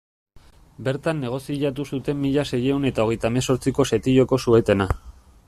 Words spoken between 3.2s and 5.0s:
hemezortziko setioko suetena.